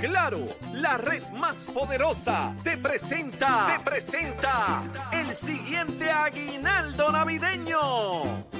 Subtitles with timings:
[0.00, 0.40] Claro,
[0.74, 4.82] la red más poderosa te presenta, te presenta
[5.12, 8.55] el siguiente aguinaldo navideño.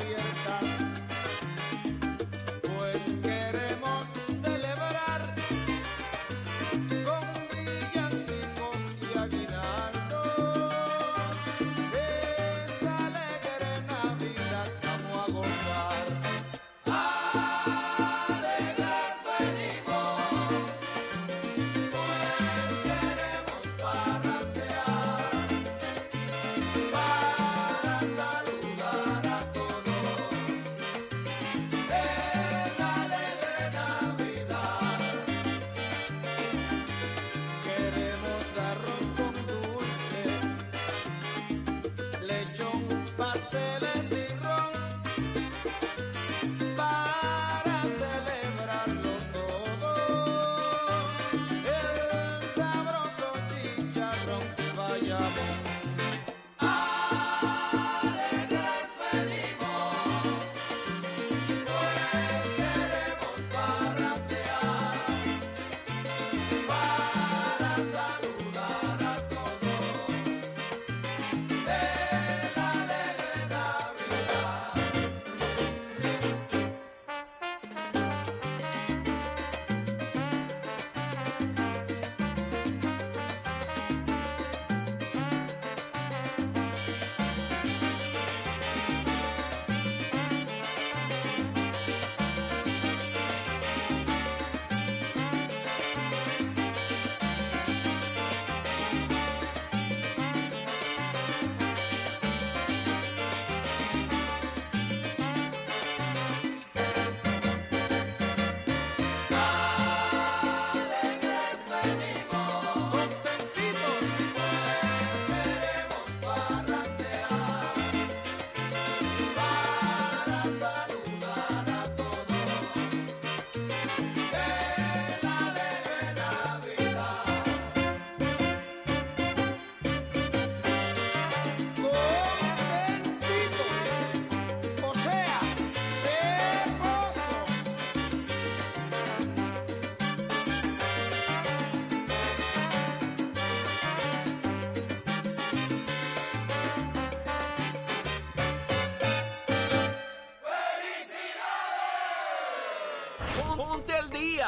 [0.00, 0.23] Yeah.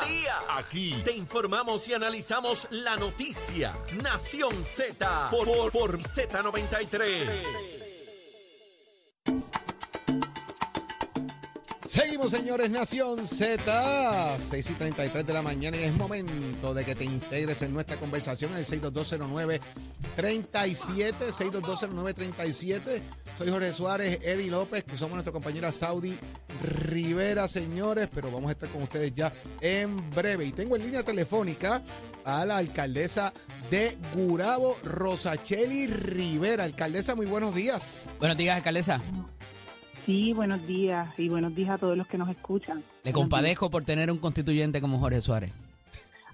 [0.05, 0.35] Día.
[0.51, 3.73] Aquí te informamos y analizamos la noticia.
[4.03, 7.97] Nación Z por, por, por Z93.
[11.87, 16.97] Seguimos, señores, Nación Z, 6 y 33 de la mañana y es momento de que
[16.97, 19.61] te integres en nuestra conversación en el 62209-37,
[20.17, 23.03] 62209-37.
[23.35, 26.19] Soy Jorge Suárez, Eddie López, que somos nuestra compañera Saudi
[26.61, 30.45] Rivera, señores, pero vamos a estar con ustedes ya en breve.
[30.47, 31.83] Y tengo en línea telefónica
[32.25, 33.33] a la alcaldesa
[33.71, 36.65] de Gurabo, Rosacheli Rivera.
[36.65, 38.07] Alcaldesa, muy buenos días.
[38.19, 39.01] Buenos días, alcaldesa.
[40.07, 42.83] Sí, buenos días y buenos días a todos los que nos escuchan.
[43.03, 45.51] Le compadezco por tener un constituyente como Jorge Suárez.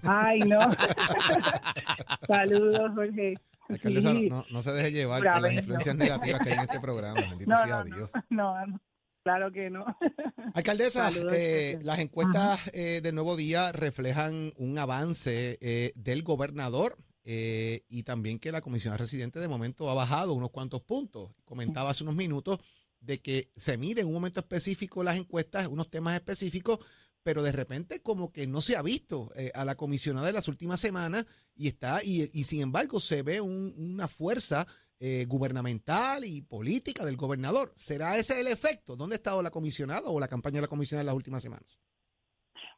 [0.03, 0.59] Ay, no.
[2.27, 3.35] Saludos, Jorge.
[3.69, 4.29] Alcaldesa, Sí.
[4.29, 6.03] no, no se deje llevar por las influencias no.
[6.03, 7.13] negativas que hay en este programa.
[7.29, 8.09] Bendito No, sea no, Dios.
[8.29, 8.79] no, no,
[9.23, 9.85] claro que no.
[10.53, 17.85] Alcaldesa, eh, las encuestas eh, del Nuevo Día reflejan un avance eh, del gobernador eh,
[17.89, 21.31] y también que la comisión residente de momento ha bajado unos cuantos puntos.
[21.45, 22.59] Comentaba hace unos minutos
[22.99, 26.79] de que se mide en un momento específico las encuestas, unos temas específicos,
[27.23, 30.47] pero de repente como que no se ha visto eh, a la comisionada de las
[30.49, 34.67] últimas semanas y está y, y sin embargo se ve un- una fuerza
[35.05, 37.71] eh, gubernamental y política del gobernador.
[37.75, 38.95] ¿Será ese el efecto?
[38.95, 41.77] ¿Dónde ha estado la comisionada o la campaña de la comisionada en las últimas semanas?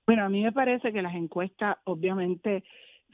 [0.08, 2.64] Bueno, a mí me parece que las encuestas obviamente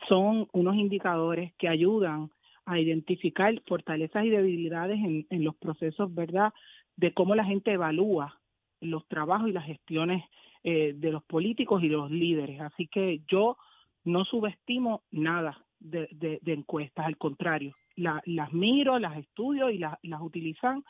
[0.08, 2.31] son unos indicadores que ayudan
[2.66, 6.54] a identificar fortalezas y debilidades en, en los procesos, ¿verdad?
[6.96, 8.40] De cómo la gente evalúa
[8.80, 10.24] los trabajos y las gestiones
[10.63, 12.62] eh, de los políticos y de los líderes.
[12.62, 13.58] Así que yo
[14.06, 19.77] no subestimo nada de, de- de encuestas, al contrario, La- las miro, las estudio y
[19.77, 20.83] las, las utilizan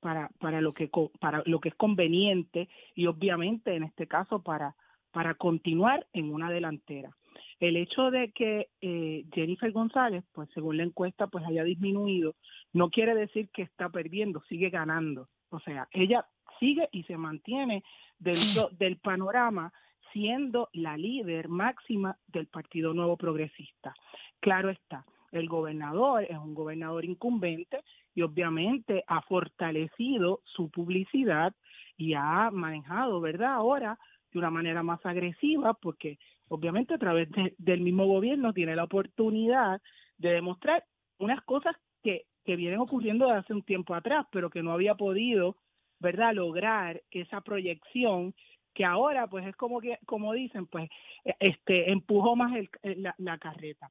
[0.00, 0.90] para, para, lo que,
[1.20, 4.76] para lo que es conveniente y obviamente en este caso para,
[5.10, 7.16] para continuar en una delantera.
[7.60, 12.34] El hecho de que eh, Jennifer González, pues según la encuesta, pues haya disminuido,
[12.72, 15.28] no quiere decir que está perdiendo, sigue ganando.
[15.50, 16.26] O sea, ella
[16.60, 17.82] sigue y se mantiene
[18.18, 19.72] dentro del panorama
[20.12, 23.94] siendo la líder máxima del Partido Nuevo Progresista.
[24.40, 25.04] Claro está,
[25.38, 27.80] el gobernador es un gobernador incumbente
[28.14, 31.54] y obviamente ha fortalecido su publicidad
[31.96, 33.54] y ha manejado, ¿verdad?
[33.54, 33.98] Ahora
[34.32, 38.84] de una manera más agresiva porque obviamente a través de- del mismo gobierno tiene la
[38.84, 39.80] oportunidad
[40.18, 40.84] de demostrar
[41.18, 44.94] unas cosas que, que vienen ocurriendo de hace un tiempo atrás, pero que no había
[44.94, 45.56] podido,
[46.00, 48.34] ¿verdad?, lograr esa proyección
[48.74, 50.90] que ahora pues es como que como dicen, pues
[51.24, 53.90] eh, este empujó más el- la, la carreta.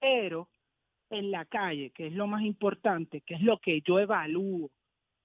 [0.00, 0.48] Pero
[1.10, 4.70] en la calle, que es lo más importante, que es lo que yo evalúo,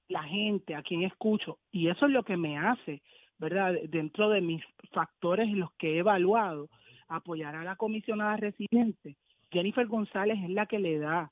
[0.07, 3.01] la gente, a quien escucho, y eso es lo que me hace,
[3.37, 3.73] ¿verdad?
[3.89, 6.69] Dentro de mis factores en los que he evaluado,
[7.07, 9.15] apoyar a la comisionada residente.
[9.51, 11.31] Jennifer González es la que le da,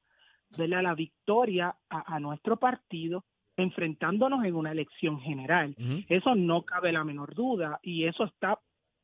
[0.57, 0.83] ¿verdad?
[0.83, 3.23] La victoria a, a nuestro partido
[3.57, 5.75] enfrentándonos en una elección general.
[6.09, 8.59] Eso no cabe la menor duda y eso está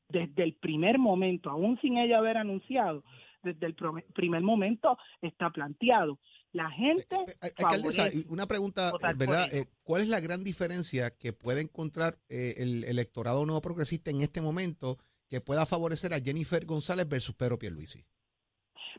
[0.09, 3.04] desde el primer momento, aún sin ella haber anunciado,
[3.44, 3.75] desde el
[4.13, 6.19] primer momento está planteado.
[6.54, 9.54] La gente Alcaldesa, favorece y una pregunta, ¿verdad?
[9.54, 14.21] Eh, ¿Cuál es la gran diferencia que puede encontrar eh, el electorado nuevo progresista en
[14.21, 14.98] este momento
[15.30, 18.00] que pueda favorecer a Jennifer González versus Pedro Pierluisi?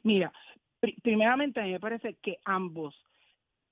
[0.02, 0.32] Mira,
[0.78, 2.94] pri- primeramente a mí me parece que ambos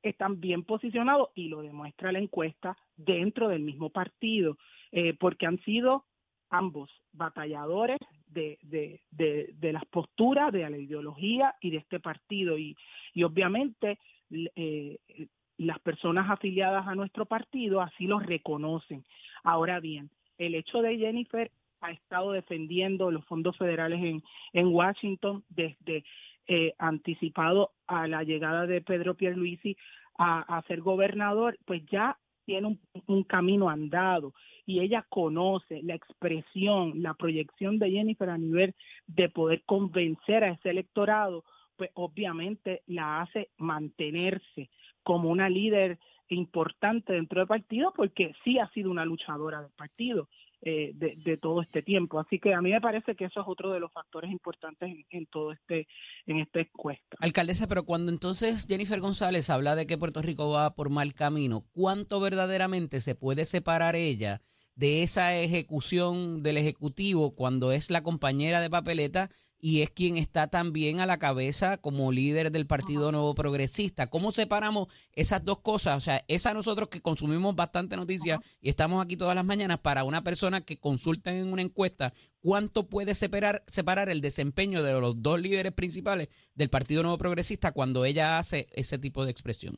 [0.02, 4.56] están bien posicionados y lo demuestra la encuesta dentro del mismo partido,
[4.90, 6.06] eh, porque han sido
[6.48, 7.98] ambos batalladores
[8.28, 12.58] de, de, de, de las posturas, de la ideología y de este partido.
[12.58, 12.76] Y,
[13.14, 13.98] y obviamente
[14.30, 14.98] eh,
[15.58, 19.04] las personas afiliadas a nuestro partido así lo reconocen.
[19.42, 24.22] Ahora bien, el hecho de Jennifer ha estado defendiendo los fondos federales en,
[24.52, 26.04] en Washington desde
[26.46, 29.76] eh, anticipado a la llegada de Pedro Pierluisi
[30.18, 34.32] a, a ser gobernador, pues ya tiene un, un camino andado
[34.64, 38.74] y ella conoce la expresión, la proyección de Jennifer a nivel
[39.06, 41.44] de poder convencer a ese electorado,
[41.76, 44.70] pues obviamente la hace mantenerse
[45.02, 45.98] como una líder
[46.28, 50.28] importante dentro del partido porque sí ha sido una luchadora del partido
[50.62, 52.18] eh, de, todo este tiempo.
[52.18, 55.04] Así que a mí me parece que eso es otro de los factores importantes en,
[55.10, 55.86] en todo este
[56.26, 57.16] en esta encuesta.
[57.20, 61.66] Alcaldesa, pero cuando entonces Jennifer González habla de que Puerto Rico va por mal camino,
[61.72, 64.40] ¿cuánto verdaderamente se puede separar ella
[64.76, 70.48] de esa ejecución del Ejecutivo cuando es la compañera de papeleta y es quien está
[70.48, 74.08] también a la cabeza como líder del Partido Nuevo Progresista?
[74.08, 75.96] ¿Cómo separamos esas dos cosas?
[75.96, 80.04] O sea, esa nosotros que consumimos bastante noticias y estamos aquí todas las mañanas para
[80.04, 85.22] una persona que consulta en una encuesta, ¿cuánto puede separar, separar el desempeño de los
[85.22, 89.76] dos líderes principales del Partido Nuevo Progresista cuando ella hace ese tipo de expresión?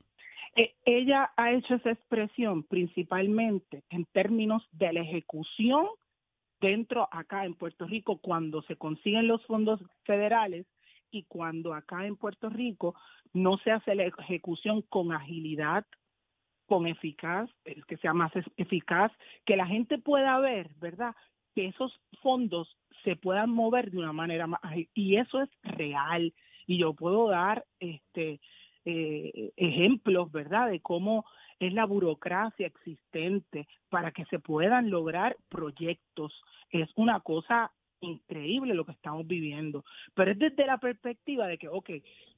[0.57, 5.87] Eh, ella ha hecho esa expresión principalmente en términos de la ejecución
[6.61, 10.67] dentro acá en Puerto Rico cuando se consiguen los fondos federales
[11.11, 12.95] y cuando acá en Puerto Rico
[13.33, 15.87] no se hace la ejecución con agilidad,
[16.67, 17.49] con eficaz,
[17.87, 19.13] que sea más eficaz,
[19.47, 21.15] que la gente pueda ver, ¿verdad?
[21.55, 26.35] Que esos fondos se puedan mover de una manera más ágil y eso es real
[26.67, 28.41] y yo puedo dar este
[28.85, 30.69] eh, ejemplos, ¿verdad?
[30.69, 31.25] De cómo
[31.59, 36.33] es la burocracia existente para que se puedan lograr proyectos.
[36.71, 39.85] Es una cosa increíble lo que estamos viviendo,
[40.15, 41.91] pero es desde la perspectiva de que, ok,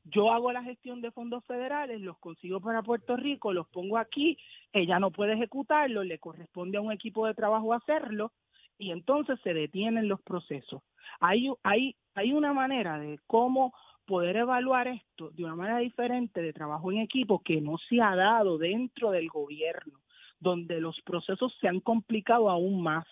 [0.04, 4.38] yo hago la gestión de fondos federales, los consigo para Puerto Rico, los pongo aquí,
[4.72, 8.32] ella no puede ejecutarlo, le corresponde a un equipo de trabajo hacerlo
[8.78, 10.82] y entonces se detienen los procesos.
[11.20, 13.74] Hay, hay, hay una manera de cómo
[14.10, 18.16] poder evaluar esto de una manera diferente de trabajo en equipo que no se ha
[18.16, 20.00] dado dentro del gobierno,
[20.40, 23.06] donde los procesos se han complicado aún más.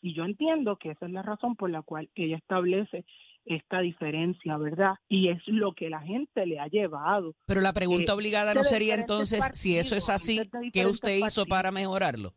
[0.00, 3.04] Y yo entiendo que esa es la razón por la cual ella establece
[3.44, 4.94] esta diferencia, ¿verdad?
[5.08, 7.36] Y es lo que la gente le ha llevado.
[7.46, 10.40] Pero la pregunta Eh, obligada no sería entonces, si eso es así,
[10.72, 12.34] ¿qué usted hizo para mejorarlo?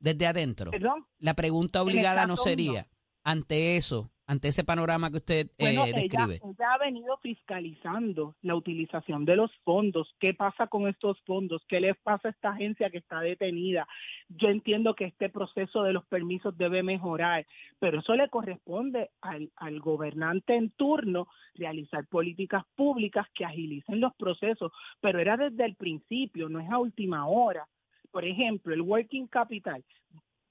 [0.00, 0.72] Desde adentro.
[0.72, 1.06] ¿Perdón?
[1.20, 2.88] La pregunta obligada no sería,
[3.22, 6.40] ante eso, ante ese panorama que usted eh, Bueno, describe.
[6.42, 10.14] ella ha venido fiscalizando la utilización de los fondos.
[10.18, 11.62] ¿Qué pasa con estos fondos?
[11.68, 13.86] ¿Qué le pasa a esta agencia que está detenida?
[14.28, 17.46] Yo entiendo que este proceso de los permisos debe mejorar,
[17.78, 24.14] pero eso le corresponde al, al gobernante en turno realizar políticas públicas que agilicen los
[24.16, 27.66] procesos, pero era desde el principio, no es a última hora.
[28.10, 29.84] Por ejemplo, el Working Capital.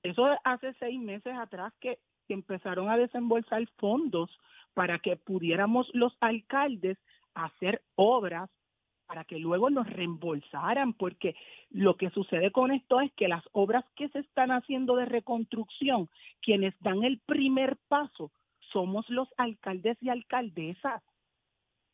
[0.03, 4.29] Eso hace seis meses atrás que que empezaron a desembolsar fondos
[4.74, 6.98] para que pudiéramos los alcaldes
[7.34, 8.50] hacer obras
[9.05, 11.36] para que luego nos reembolsaran, porque
[11.70, 16.10] lo que sucede con esto es que las obras que se están haciendo de reconstrucción,
[16.41, 18.32] quienes dan el primer paso
[18.72, 21.03] somos los alcaldes y alcaldesas,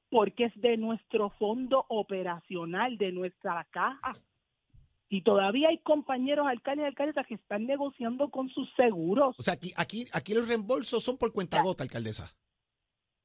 [0.09, 4.13] porque es de nuestro fondo operacional, de nuestra caja.
[5.11, 9.35] Y todavía hay compañeros alcaldes y alcaldesas que están negociando con sus seguros.
[9.37, 12.33] O sea, aquí, aquí, aquí los reembolsos son por cuenta gota, alcaldesa.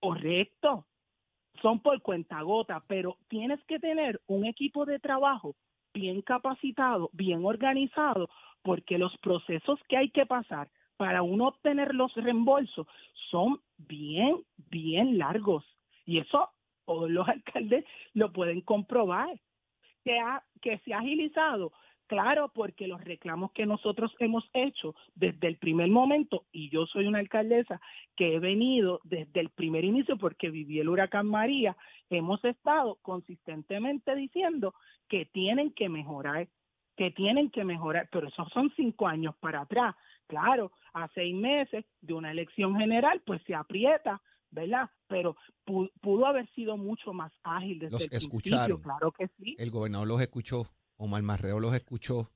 [0.01, 0.85] Correcto.
[1.63, 5.55] Son por cuenta gota, pero tienes que tener un equipo de trabajo
[5.95, 8.31] bien capacitado, bien organizado,
[8.63, 12.89] porque los procesos que hay que pasar para uno obtener los reembolsos
[13.31, 15.65] son bien, bien largos.
[16.05, 16.51] Y eso
[16.85, 19.41] todos los alcaldes lo pueden comprobar.
[20.07, 21.73] Que, ha, que se ha agilizado,
[22.07, 27.07] claro, porque los reclamos que nosotros hemos hecho desde el primer momento, y yo soy
[27.07, 27.81] una alcaldesa
[28.15, 31.77] que he venido desde el primer inicio porque viví el huracán María,
[32.09, 34.75] hemos estado consistentemente diciendo
[35.09, 36.47] que tienen que mejorar,
[36.97, 39.97] que tienen que mejorar, pero esos son cinco años para atrás.
[40.29, 44.23] Claro, a seis meses de una elección general, pues se aprieta,
[44.57, 44.91] ¿verdad?
[45.07, 48.83] Pero pudo, pudo haber sido mucho más ágil desde Los el principio, escucharon.
[48.83, 49.55] claro que sí.
[49.59, 50.65] El gobernador los escuchó,
[50.97, 52.31] Omar Marrero los escuchó,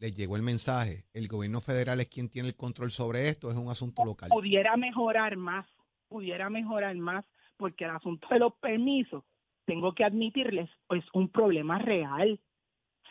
[0.00, 1.04] les llegó el mensaje.
[1.14, 4.28] El gobierno federal es quien tiene el control sobre esto, es un asunto local.
[4.30, 5.66] pudiera mejorar más,
[6.08, 7.24] pudiera mejorar más,
[7.56, 9.22] porque el asunto de los permisos,
[9.64, 12.40] tengo que admitirles, es un problema real.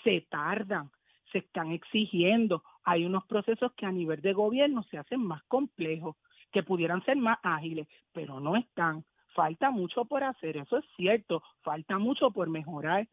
[0.04, 0.92] Se tardan,
[1.32, 2.64] se están exigiendo.
[2.84, 6.18] Hay unos procesos que a nivel de gobierno se hacen más complejos,
[6.52, 9.06] que pudieran ser más ágiles, pero no están.
[9.36, 13.08] Falta mucho por hacer, eso es cierto, falta mucho por mejorar.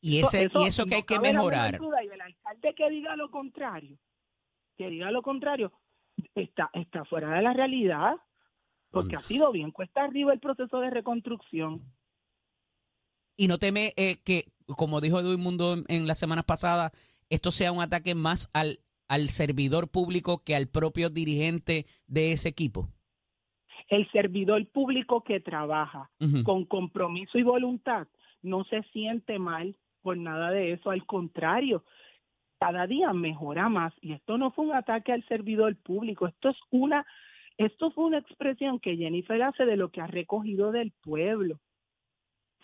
[0.00, 1.78] Y, ese, y eso que no hay que mejorar.
[1.80, 3.96] y el alcalde que diga lo contrario,
[4.76, 5.72] que diga lo contrario,
[6.34, 8.16] está, está fuera de la realidad,
[8.90, 11.82] porque ha sido bien cuesta arriba el proceso de reconstrucción.
[13.36, 16.92] Y no teme eh, que, como dijo Edwin Mundo en, en las semanas pasadas,
[17.30, 18.80] esto sea un ataque más al,
[19.14, 22.88] al servidor público que al propio dirigente de ese equipo.
[23.88, 26.10] El servidor público que trabaja
[26.44, 28.08] con compromiso y voluntad
[28.42, 31.84] no se siente mal por nada de eso, al contrario,
[32.58, 33.92] cada día mejora más.
[34.00, 37.06] Y esto no fue un ataque al servidor público, esto es una
[37.56, 41.60] esto fue una expresión que Jennifer hace de lo que ha recogido del pueblo.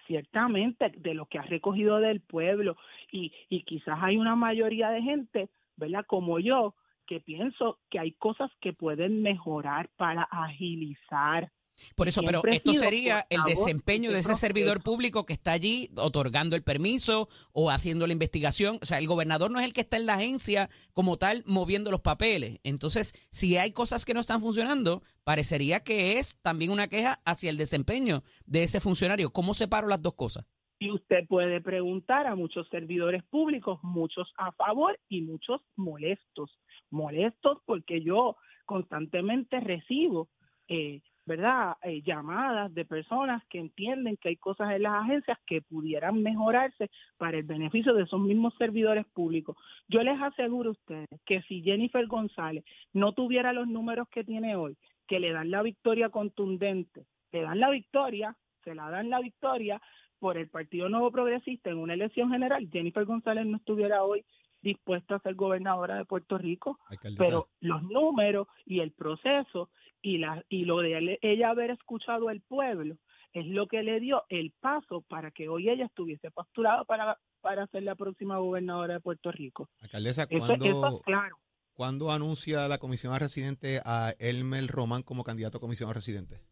[0.08, 2.76] Ciertamente de lo que ha recogido del pueblo.
[3.12, 5.48] Y, y quizás hay una mayoría de gente,
[5.80, 6.04] ¿verdad?
[6.06, 6.76] Como yo,
[7.08, 11.50] que pienso que hay cosas que pueden mejorar para agilizar.
[11.96, 14.46] Por eso, pero Siempre esto sería el desempeño de de ese proceso.
[14.46, 18.78] servidor público que está allí otorgando el permiso o haciendo la investigación.
[18.82, 21.90] O sea, el gobernador no es el que está en la agencia como tal moviendo
[21.90, 22.60] los papeles.
[22.62, 27.50] Entonces, si hay cosas que no están funcionando, parecería que es también una queja hacia
[27.50, 29.32] el desempeño de ese funcionario.
[29.32, 30.44] ¿Cómo separo las dos cosas?
[30.82, 36.58] Y usted puede preguntar a muchos servidores públicos, muchos a favor y muchos molestos.
[36.90, 40.30] Molestos porque yo constantemente recibo,
[40.68, 45.60] eh, ¿verdad?, eh, llamadas de personas que entienden que hay cosas en las agencias que
[45.60, 49.58] pudieran mejorarse para el beneficio de esos mismos servidores públicos.
[49.86, 54.56] Yo les aseguro a ustedes que si Jennifer González no tuviera los números que tiene
[54.56, 58.34] hoy, que le dan la victoria contundente, le dan la victoria,
[58.64, 59.80] se la dan la victoria
[60.20, 64.24] por el Partido Nuevo Progresista en una elección general, Jennifer González no estuviera hoy
[64.62, 67.24] dispuesta a ser gobernadora de Puerto Rico, Alcaldesa.
[67.24, 69.70] pero los números y el proceso
[70.02, 72.96] y la y lo de ella haber escuchado al pueblo
[73.32, 77.66] es lo que le dio el paso para que hoy ella estuviese postulada para para
[77.68, 79.70] ser la próxima gobernadora de Puerto Rico.
[79.80, 81.38] Alcaldesa, Eso, ¿cuándo, eso es claro.
[81.72, 86.42] ¿cuándo anuncia la comisionada residente a Elmer Román como candidato a comisionado residente?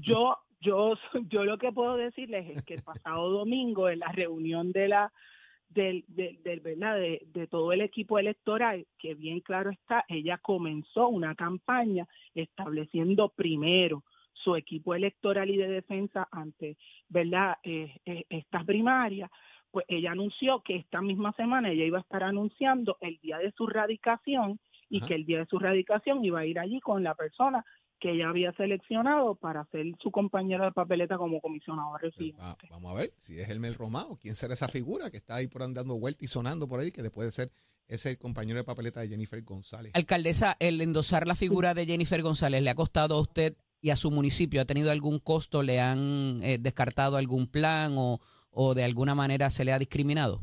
[0.00, 0.94] Yo, yo,
[1.28, 5.12] yo lo que puedo decirles es que el pasado domingo en la reunión de la
[5.68, 6.96] del, del, del- ¿verdad?
[6.96, 13.30] De, de todo el equipo electoral, que bien claro está, ella comenzó una campaña estableciendo
[13.30, 16.76] primero su equipo electoral y de defensa ante,
[17.08, 17.56] ¿verdad?
[17.62, 19.30] Eh, eh, estas primarias,
[19.70, 23.50] pues ella anunció que esta misma semana ella iba a estar anunciando el día de
[23.52, 25.08] su radicación y Ajá.
[25.08, 27.64] que el día de su radicación iba a ir allí con la persona
[28.00, 32.42] que ella había seleccionado para ser su compañero de papeleta como comisionado Pues, residente.
[32.42, 35.36] va- vamos a ver si es Elmer Román o quién será esa figura que está
[35.36, 37.50] ahí por andando vuelta y sonando por ahí, que después de ser
[37.88, 39.92] ese compañero de papeleta de Jennifer González.
[39.94, 43.96] Alcaldesa, el endosar la figura de Jennifer González, ¿le ha costado a usted y a
[43.96, 44.60] su municipio?
[44.60, 45.62] ¿Ha tenido algún costo?
[45.62, 48.20] ¿Le han eh, descartado algún plan o,
[48.50, 50.40] o de alguna manera se le ha discriminado?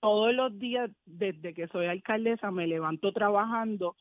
[0.00, 3.96] Todos los días desde que soy alcaldesa me levanto trabajando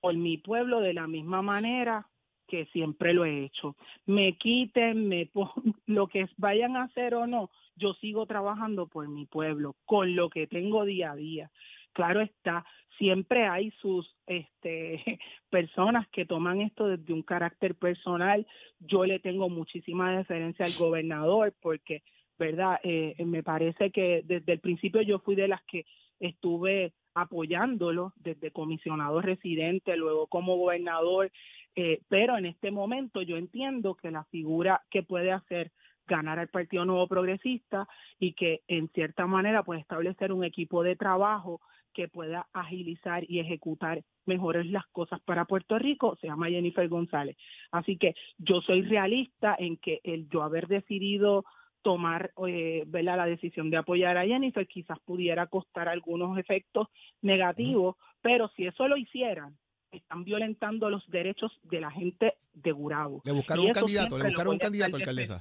[0.00, 2.06] por mi pueblo de la misma manera
[2.46, 3.76] que siempre lo he hecho.
[4.06, 5.50] Me quiten, me pon-
[5.86, 10.30] lo que vayan a hacer o no, yo sigo trabajando por mi pueblo con lo
[10.30, 11.50] que tengo día a día.
[11.92, 12.64] Claro está,
[12.96, 15.18] siempre hay sus este
[15.50, 18.46] personas que toman esto desde un carácter personal.
[18.80, 22.02] Yo le tengo muchísima deferencia al gobernador porque,
[22.38, 22.80] ¿verdad?
[22.82, 25.86] Eh, me parece que desde el principio yo fui de las que
[26.20, 31.30] estuve apoyándolo desde comisionado residente, luego como gobernador,
[31.74, 35.72] eh, pero en este momento yo entiendo que la figura que puede hacer
[36.06, 37.86] ganar al Partido Nuevo Progresista
[38.18, 41.60] y que en cierta manera puede establecer un equipo de trabajo
[41.92, 47.36] que pueda agilizar y ejecutar mejores las cosas para Puerto Rico, se llama Jennifer González.
[47.70, 51.44] Así que yo soy realista en que el yo haber decidido
[51.88, 53.16] tomar eh, ¿verdad?
[53.16, 56.88] la decisión de apoyar a Jennifer quizás pudiera costar algunos efectos
[57.22, 59.56] negativos, pero si eso lo hicieran,
[59.90, 63.22] están violentando los derechos de la gente de Gurabo.
[63.24, 65.38] Le buscaron un candidato, le buscaron un candidato, alcaldesa.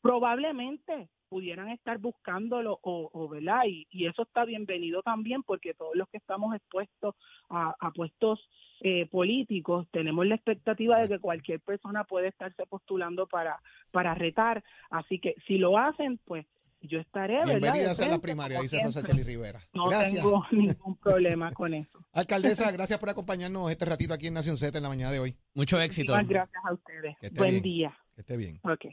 [0.00, 3.62] Probablemente pudieran estar buscándolo o, o ¿verdad?
[3.68, 7.14] Y, y eso está bienvenido también porque todos los que estamos expuestos
[7.48, 8.40] a, a puestos
[8.80, 13.60] eh, políticos tenemos la expectativa de que cualquier persona puede estarse postulando para
[13.90, 16.46] para retar, así que si lo hacen, pues
[16.82, 17.60] yo estaré, ¿verdad?
[17.60, 19.02] Bienvenida de a la primaria, dice Rosa.
[19.02, 19.60] Cheli Rivera.
[19.72, 20.22] No Gracias.
[20.22, 21.98] tengo ningún problema con eso.
[22.12, 25.36] Alcaldesa, gracias por acompañarnos este ratito aquí en Nación Z en la mañana de hoy.
[25.54, 26.12] Mucho éxito.
[26.12, 27.16] Muchas gracias a ustedes.
[27.34, 27.62] Buen bien.
[27.62, 27.98] día.
[28.14, 28.60] Que esté bien.
[28.62, 28.86] Ok.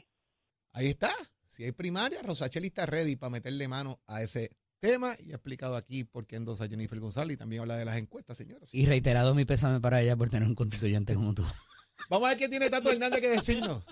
[0.72, 1.10] Ahí está.
[1.54, 5.76] Si hay primaria, Rosacheli está ready para meterle mano a ese tema y ha explicado
[5.76, 8.74] aquí por qué endosa Jennifer González y también habla de las encuestas, señoras.
[8.74, 11.44] Y reiterado mi pésame para ella por tener un constituyente como tú.
[12.10, 13.84] Vamos a ver qué tiene Tato Hernández que decirnos.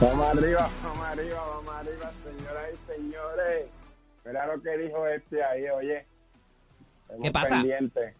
[0.00, 3.66] Vamos arriba, vamos arriba, vamos arriba, señoras y señores.
[4.24, 6.04] Mira lo que dijo este ahí, oye.
[7.22, 7.58] ¿Qué pasa?
[7.58, 8.16] pendientes.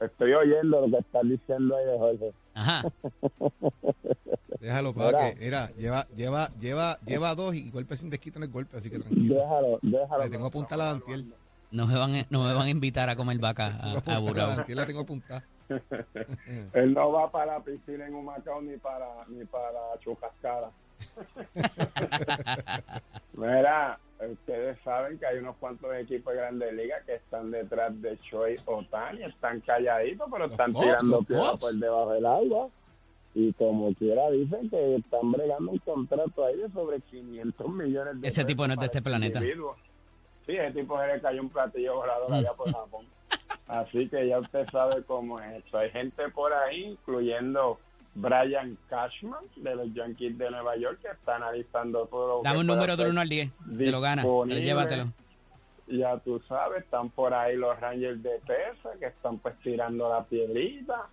[0.00, 2.32] Estoy oyendo lo que estás diciendo ahí de Jorge.
[2.58, 2.82] Ajá.
[4.60, 5.34] Déjalo, para Mira.
[5.34, 8.90] que, mira, lleva, lleva, lleva, lleva dos y golpe sin desquito en el golpe, así
[8.90, 9.34] que tranquilo.
[9.36, 10.24] Déjalo, déjalo.
[10.24, 11.32] Le tengo apuntada la Dantiel.
[11.70, 14.46] No me van, no me van a invitar a comer vaca a, a la.
[14.56, 15.44] Dantiel, la tengo apuntada.
[16.72, 20.70] Él no va para la piscina en Humacao ni para ni para Chucascara.
[23.34, 23.98] Mira,
[24.30, 28.56] ustedes saben que hay unos cuantos equipos de grandes ligas que están detrás de Choi
[28.64, 32.68] Otani, están calladitos, pero Los están tirando piedras por debajo del agua.
[33.34, 38.28] Y como quiera dicen que están bregando un contrato ahí de sobre 500 millones de
[38.28, 39.38] Ese tipo no es de este para planeta.
[39.38, 39.76] individuo.
[40.46, 43.06] Sí, ese tipo se le cayó un platillo volador allá por Japón.
[43.68, 45.78] Así que ya usted sabe cómo es esto.
[45.78, 47.78] Hay gente por ahí, incluyendo
[48.20, 52.60] Brian Cashman de los Yankees de Nueva York, que está analizando todo lo Dame que
[52.60, 53.50] un número del ser 1 al 10.
[53.78, 54.22] Te lo gana.
[54.22, 54.62] disponible.
[54.62, 55.04] Llévatelo.
[55.86, 60.24] Ya tú sabes, están por ahí los Rangers de Texas, que están pues tirando la
[60.24, 61.06] piedrita.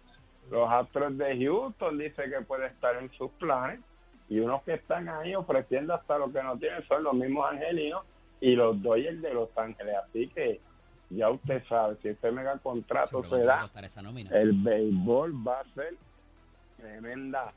[0.50, 3.80] Los Astros de Houston dice que puede estar en sus planes.
[4.28, 8.04] Y unos que están ahí ofreciendo hasta lo que no tienen son los mismos angelinos
[8.42, 9.96] y los Dodgers de Los Ángeles.
[10.04, 10.60] Así que
[11.12, 13.70] ya usted sabe, si este mega contrato se da,
[14.32, 15.96] el béisbol va a ser
[16.86, 17.54] tremenda,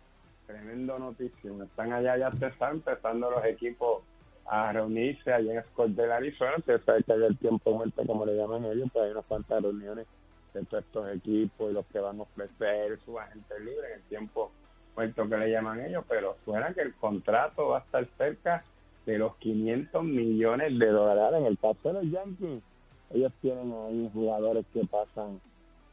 [0.47, 1.51] tremendo noticia.
[1.63, 4.03] Están allá, ya están empezando los equipos
[4.47, 6.55] a reunirse allá en Scottsdale, Arizona.
[6.59, 10.07] Usted sabe que el tiempo muerto, como le llaman ellos, pues hay unas cuantas reuniones
[10.55, 14.03] de todos estos equipos y los que van a ofrecer su agente libre en el
[14.05, 14.51] tiempo
[14.97, 18.65] muerto que le llaman ellos, pero suena que el contrato va a estar cerca
[19.05, 21.41] de los 500 millones de dólares.
[21.41, 22.63] En el caso de los Yankees,
[23.11, 25.41] ellos tienen ahí jugadores que pasan,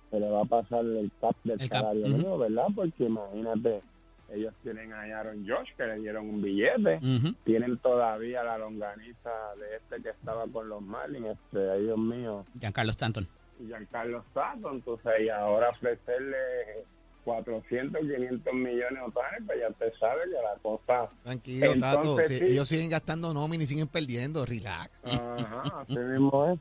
[0.09, 2.67] se le va a pasar el cap del El cap, salario mínimo, ¿verdad?
[2.75, 3.81] Porque imagínate,
[4.29, 6.99] ellos tienen a Aaron Josh que le dieron un billete,
[7.43, 12.45] tienen todavía la longaniza de este que estaba con los Marlins, este, ay Dios mío,
[12.59, 13.27] Giancarlo Stanton.
[13.65, 16.37] Giancarlo Stanton, entonces y ahora ofrecerle
[17.25, 21.09] 400, 500 millones de dólares, pues ya te sabe que la cosa...
[21.23, 22.01] Tranquilo, Tato.
[22.01, 22.53] Entonces, si sí.
[22.53, 24.45] Ellos siguen gastando nómina y siguen perdiendo.
[24.45, 25.03] Relax.
[25.05, 26.59] Ajá, así mismo es.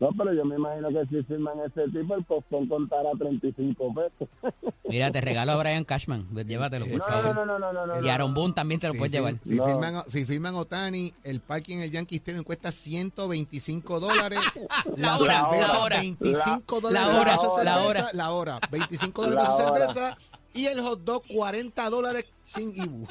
[0.00, 4.28] No, pero yo me imagino que si firman ese tipo, el postón contará 35 pesos.
[4.88, 6.26] Mira, te regalo a Brian Cashman.
[6.44, 7.34] Llévatelo, por No, favor.
[7.34, 8.08] no, no, no, no, no, Y.
[8.10, 9.34] Aaron Boone también te lo Si puedes llevar.
[9.42, 9.64] Si, No.
[9.64, 14.40] firman, si firman Otani, el parking en el Yankee Stadium cuesta 125 dólares.
[14.96, 15.96] La, hora, cerveza, la hora.
[16.00, 17.06] 25 La- dólares.
[17.14, 18.06] la hora, la cerveza, hora.
[18.12, 18.60] La hora.
[18.70, 19.88] 25 dólares La hora.
[19.88, 20.16] cerveza.
[20.52, 23.06] Y el hot dog, 40 dólares sin IBU.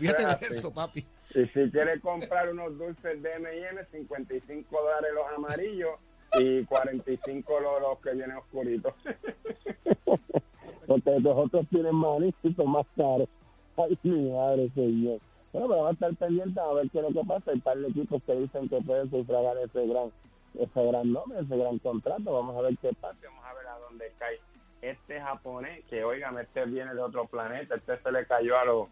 [0.00, 1.04] Fíjate eso, papi.
[1.34, 5.98] Y si quieres comprar unos dulces de M&M, 55 dólares los amarillos
[6.38, 8.94] y 45 los, los que vienen oscuritos.
[10.86, 13.28] Porque los otros tienen maní y son más caros.
[13.76, 15.20] Ay, mi madre, señor.
[15.52, 17.50] Bueno, pero vamos a estar pendientes a ver qué es lo que pasa.
[17.50, 20.10] Hay par de equipos que dicen que pueden sufragar ese gran,
[20.54, 22.32] ese gran nombre, ese gran contrato.
[22.32, 23.16] Vamos a ver qué pasa.
[23.24, 24.40] Vamos a ver a dónde cae
[24.82, 27.76] este japonés, que oigan, este viene de otro planeta.
[27.76, 28.88] Este se le cayó a los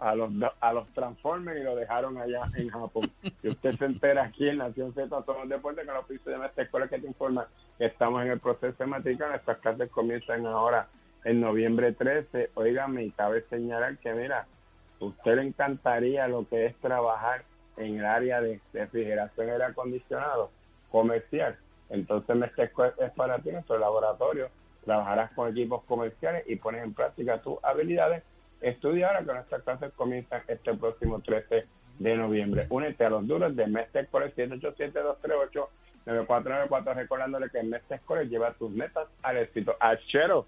[0.00, 3.10] a los a los Transformers y lo dejaron allá en Japón.
[3.42, 6.38] Y usted se entera aquí en Nación Z todos los deportes que los pisos de
[6.38, 7.46] nuestra escuela que te informa
[7.78, 9.28] que estamos en el proceso de matrícula.
[9.28, 10.88] Nuestras clases comienzan ahora
[11.24, 12.50] en noviembre 13.
[12.54, 14.46] Óigame, y cabe señalar que, mira,
[15.00, 17.44] a usted le encantaría lo que es trabajar
[17.76, 20.50] en el área de refrigeración y aire acondicionado
[20.90, 21.58] comercial.
[21.88, 24.48] Entonces, nuestra escuela es para ti, nuestro laboratorio.
[24.84, 28.22] Trabajarás con equipos comerciales y pones en práctica tus habilidades.
[28.60, 31.66] Estudia ahora que nuestras clases comienzan este próximo 13
[31.98, 32.66] de noviembre.
[32.70, 34.48] Únete a los duros de Mestre College
[36.06, 39.76] 787-238-9494 recordándole que Mestre College lleva tus metas al éxito.
[39.80, 40.46] Achero.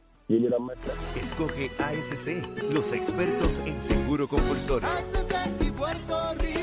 [1.16, 4.88] Escoge ASC, los expertos en seguro compulsorio.
[5.76, 6.61] Puerto Rico,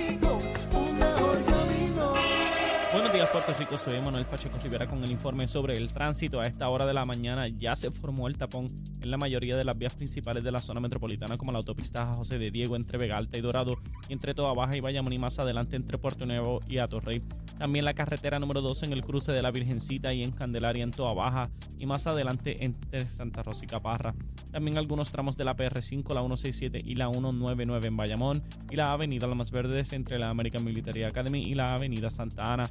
[3.19, 3.77] días, Puerto Rico.
[3.77, 6.39] Soy Manuel Pacheco Rivera con el informe sobre el tránsito.
[6.39, 8.67] A esta hora de la mañana ya se formó el tapón
[9.01, 12.39] en la mayoría de las vías principales de la zona metropolitana, como la autopista José
[12.39, 13.77] de Diego entre Vega Alta y Dorado,
[14.07, 17.21] entre Toa Baja y Bayamón, y más adelante entre Puerto Nuevo y Atorrey.
[17.57, 20.91] También la carretera número 2 en el cruce de la Virgencita y en Candelaria en
[20.91, 24.15] Toa Baja, y más adelante entre Santa Rosa y Caparra.
[24.51, 28.93] También algunos tramos de la PR5, la 167 y la 199 en Bayamón, y la
[28.93, 32.69] avenida Lomas Verdes entre la American Military Academy y la avenida Santa Ana.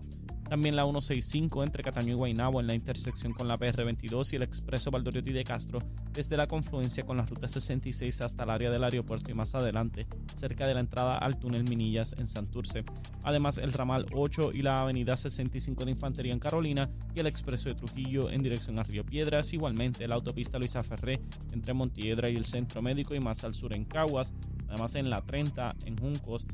[0.49, 4.43] También la 165 entre Cataño y Guaynabo en la intersección con la PR22 y el
[4.43, 5.81] expreso Valdoriotti de Castro
[6.15, 10.07] desde la confluencia con la ruta 66 hasta el área del aeropuerto y más adelante
[10.37, 12.85] cerca de la entrada al túnel Minillas en Santurce.
[13.23, 17.69] Además el ramal 8 y la avenida 65 de Infantería en Carolina y el expreso
[17.69, 19.53] de Trujillo en dirección a Río Piedras.
[19.53, 21.21] Igualmente la autopista Luisa Ferré
[21.53, 24.33] entre Montiedra y el Centro Médico y más al sur en Caguas.
[24.69, 26.47] Además en la 30 en Juncos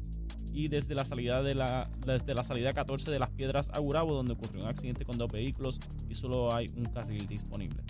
[0.55, 4.15] y desde la salida de la desde la salida 14 de las Piedras a Gurabo
[4.15, 7.83] donde ocurrió un accidente con dos vehículos y solo hay un carril disponible.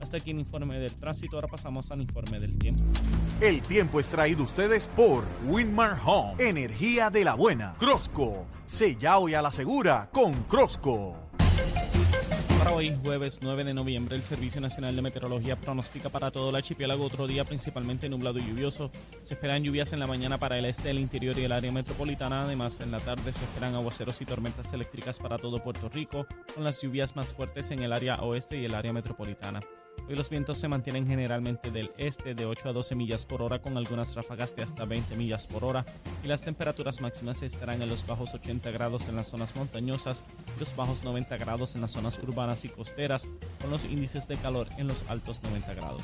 [0.00, 2.84] Hasta aquí el informe del tránsito, ahora pasamos al informe del tiempo.
[3.40, 7.74] El tiempo es traído ustedes por Winmar Home, energía de la buena.
[7.78, 11.25] Crosco, sella hoy a la segura con Crosco.
[12.66, 16.56] Para hoy, jueves 9 de noviembre, el Servicio Nacional de Meteorología pronostica para todo el
[16.56, 18.90] archipiélago otro día principalmente nublado y lluvioso.
[19.22, 22.42] Se esperan lluvias en la mañana para el este, el interior y el área metropolitana.
[22.42, 26.26] Además, en la tarde se esperan aguaceros y tormentas eléctricas para todo Puerto Rico,
[26.56, 29.60] con las lluvias más fuertes en el área oeste y el área metropolitana.
[30.08, 33.58] Hoy los vientos se mantienen generalmente del este de 8 a 12 millas por hora
[33.58, 35.84] con algunas ráfagas de hasta 20 millas por hora
[36.22, 40.24] y las temperaturas máximas estarán en los bajos 80 grados en las zonas montañosas
[40.56, 43.28] y los bajos 90 grados en las zonas urbanas y costeras
[43.60, 46.02] con los índices de calor en los altos 90 grados.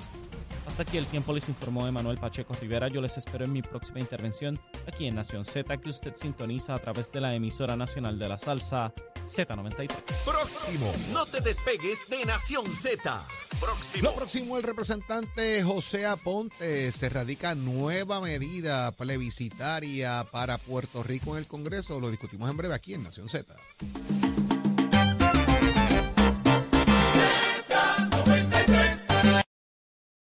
[0.67, 2.89] Hasta aquí el tiempo les informó Emanuel Pacheco Rivera.
[2.89, 6.79] Yo les espero en mi próxima intervención aquí en Nación Z que usted sintoniza a
[6.81, 8.93] través de la emisora nacional de la salsa
[9.25, 9.89] Z93.
[10.25, 13.21] Próximo, no te despegues de Nación Z.
[13.61, 14.03] Próximo.
[14.03, 21.39] Lo próximo, el representante José Aponte se radica nueva medida plebiscitaria para Puerto Rico en
[21.39, 22.01] el Congreso.
[22.01, 23.55] Lo discutimos en breve aquí en Nación Z.